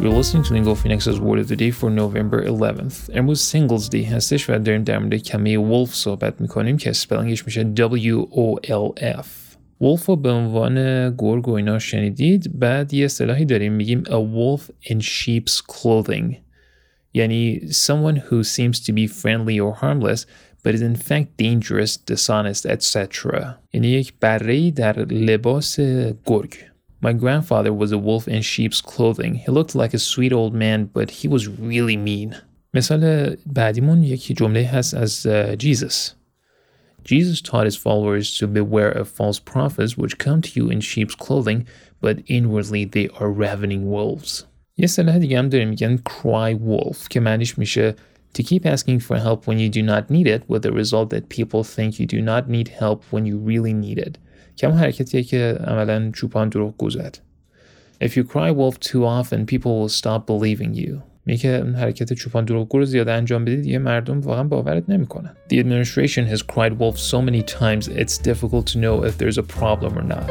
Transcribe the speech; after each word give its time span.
You're 0.00 0.12
listening 0.12 0.44
to 0.44 0.52
Lingo 0.52 0.74
Phoenix's 0.74 1.18
Word 1.18 1.38
of 1.38 1.48
the 1.48 1.56
Day 1.56 1.70
for 1.70 1.90
November 1.90 2.42
11th. 2.42 3.10
امروز 3.14 3.40
سینگلز 3.40 3.90
دی 3.90 4.02
هستش 4.02 4.50
و 4.50 4.58
داریم 4.58 4.84
در 4.84 4.98
مورد 4.98 5.14
کمی 5.14 5.56
ولف 5.56 5.94
صحبت 5.94 6.40
میکنیم 6.40 6.76
که 6.76 6.92
سپلنگش 6.92 7.46
میشه 7.46 7.72
W-O-L-F 7.76 9.26
ولف 9.80 10.06
رو 10.06 10.16
به 10.16 10.30
عنوان 10.30 10.74
گرگ 11.16 11.48
و 11.48 11.52
اینا 11.52 11.78
شنیدید 11.78 12.58
بعد 12.58 12.94
یه 12.94 13.04
اصطلاحی 13.04 13.44
داریم 13.44 13.72
میگیم 13.72 14.02
a 14.04 14.08
wolf 14.08 14.90
in 14.90 15.00
sheep's 15.00 15.62
clothing 15.72 16.34
یعنی 17.14 17.60
someone 17.70 18.16
who 18.16 18.42
seems 18.42 18.80
to 18.80 18.92
be 18.92 19.06
friendly 19.06 19.60
or 19.60 19.74
harmless 19.82 20.26
but 20.64 20.74
is 20.74 20.82
in 20.82 20.96
fact 20.96 21.36
dangerous, 21.36 21.96
dishonest, 21.96 22.66
etc. 22.66 23.06
یعنی 23.72 23.88
یک 23.88 24.12
بره 24.20 24.70
در 24.70 24.98
لباس 25.04 25.80
گرگ 26.26 26.54
My 27.00 27.12
grandfather 27.12 27.72
was 27.72 27.92
a 27.92 27.98
wolf 27.98 28.26
in 28.26 28.42
sheep's 28.42 28.80
clothing. 28.80 29.34
He 29.34 29.50
looked 29.50 29.74
like 29.74 29.92
a 29.94 29.98
sweet 29.98 30.32
old 30.32 30.54
man, 30.54 30.90
but 30.96 31.10
he 31.10 31.28
was 31.28 31.48
really 31.48 31.96
mean. 31.96 32.34
مثال 32.74 33.36
بعدیمون 33.46 34.02
یکی 34.02 34.34
جمله 34.34 34.66
هست 34.66 34.94
از 34.94 35.26
Jesus. 35.58 36.14
Jesus 37.04 37.42
taught 37.42 37.66
his 37.66 37.76
followers 37.76 38.38
to 38.38 38.46
beware 38.46 38.90
of 38.90 39.08
false 39.08 39.38
prophets 39.38 39.98
which 39.98 40.18
come 40.18 40.40
to 40.40 40.50
you 40.56 40.70
in 40.70 40.80
sheep's 40.80 41.14
clothing, 41.14 41.66
but 42.00 42.22
inwardly 42.26 42.84
they 42.84 43.08
are 43.20 43.30
ravening 43.30 43.90
wolves. 43.90 44.44
یه 44.76 44.86
صلاح 44.86 45.18
دیگه 45.18 45.38
هم 45.38 45.48
داریم 45.48 45.68
میگن 45.68 45.96
cry 45.96 46.54
wolf 46.54 47.08
که 47.08 47.20
معنیش 47.20 47.58
میشه 47.58 47.94
to 48.38 48.42
keep 48.42 48.66
asking 48.66 48.98
for 48.98 49.16
help 49.16 49.46
when 49.46 49.58
you 49.58 49.68
do 49.68 49.82
not 49.82 50.10
need 50.10 50.26
it 50.26 50.42
with 50.48 50.62
the 50.62 50.72
result 50.72 51.10
that 51.10 51.28
people 51.28 51.62
think 51.62 52.00
you 52.00 52.06
do 52.06 52.20
not 52.20 52.48
need 52.48 52.68
help 52.68 53.04
when 53.12 53.24
you 53.26 53.36
really 53.38 53.72
need 53.72 53.98
it. 53.98 54.18
کم 54.57 54.71
حرکتیه 54.71 55.23
که 55.23 55.57
عملا 55.67 56.11
چوپان 56.11 56.49
دروغ 56.49 56.77
گذد 56.77 57.17
If 58.01 58.15
you 58.15 58.23
cry 58.23 58.51
wolf 58.51 58.79
too 58.79 59.05
often 59.05 59.45
people 59.45 59.71
will 59.79 59.89
stop 59.89 60.25
believing 60.25 60.73
you 60.73 61.01
میگه 61.29 61.63
حرکت 61.63 62.13
چوپان 62.13 62.45
دروغگو 62.45 62.77
رو 62.77 62.85
زیاد 62.85 63.09
انجام 63.09 63.45
بدید 63.45 63.65
یه 63.65 63.79
مردم 63.79 64.19
واقعا 64.19 64.43
باورت 64.43 64.89
نمیکنن. 64.89 65.31
The 65.53 65.59
administration 65.59 66.25
has 66.33 66.41
cried 66.41 66.79
wolf 66.79 66.97
so 66.97 67.21
many 67.21 67.43
times 67.43 67.87
it's 67.87 68.17
difficult 68.17 68.65
to 68.73 68.77
know 68.79 69.03
if 69.03 69.17
there's 69.17 69.37
a 69.37 69.43
problem 69.59 69.97
or 69.97 70.03
not. 70.03 70.29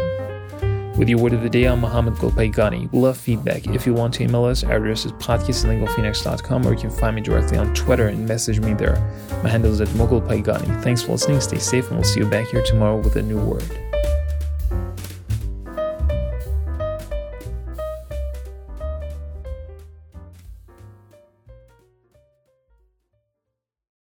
With 0.99 1.09
your 1.09 1.21
word 1.21 1.33
of 1.33 1.43
the 1.47 1.53
day, 1.59 1.65
I'm 1.71 1.81
Mohammad 1.87 2.15
Golpayegani. 2.15 2.83
Love 2.93 3.17
feedback. 3.17 3.69
If 3.79 3.87
you 3.87 3.95
want 3.95 4.15
to 4.15 4.25
email 4.25 4.45
us, 4.53 4.65
our 4.65 4.79
address 4.79 5.05
is 5.07 5.13
podcastlingophoenix.com 5.13 6.67
or 6.67 6.73
you 6.73 6.81
can 6.85 6.91
find 6.91 7.15
me 7.15 7.23
directly 7.23 7.57
on 7.57 7.73
Twitter 7.73 8.09
and 8.09 8.27
message 8.27 8.59
me 8.59 8.75
there. 8.75 8.99
My 9.45 9.49
handle 9.49 9.71
is 9.71 9.81
at 9.81 9.91
MoeGolpayegani. 10.01 10.83
Thanks 10.83 11.03
for 11.03 11.13
listening, 11.13 11.41
stay 11.41 11.61
safe, 11.73 11.87
and 11.89 11.97
we'll 11.99 12.11
see 12.13 12.19
you 12.19 12.27
back 12.27 12.49
here 12.49 12.65
tomorrow 12.65 12.97
with 12.97 13.15
a 13.15 13.23
new 13.23 13.39
word. 13.39 13.88